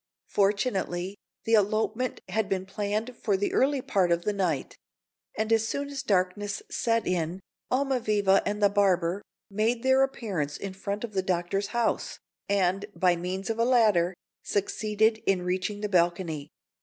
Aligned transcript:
Fortunately, 0.29 1.15
the 1.43 1.53
elopement 1.53 2.21
had 2.27 2.49
been 2.49 2.65
planned 2.65 3.15
for 3.15 3.37
the 3.37 3.53
early 3.53 3.83
part 3.83 4.11
of 4.11 4.23
the 4.23 4.33
night; 4.33 4.75
and 5.37 5.53
as 5.53 5.67
soon 5.67 5.89
as 5.91 6.01
darkness 6.01 6.63
set 6.71 7.05
in 7.05 7.39
Almaviva 7.71 8.41
and 8.43 8.63
the 8.63 8.69
barber 8.69 9.21
made 9.51 9.83
their 9.83 10.01
appearance 10.01 10.57
in 10.57 10.73
front 10.73 11.03
of 11.03 11.13
the 11.13 11.21
Doctor's 11.21 11.67
house, 11.67 12.17
and, 12.49 12.87
by 12.95 13.15
means 13.15 13.51
of 13.51 13.59
a 13.59 13.63
ladder, 13.63 14.15
succeeded 14.41 15.19
in 15.27 15.43
reaching 15.43 15.81
the 15.81 15.87
balcony. 15.89 16.49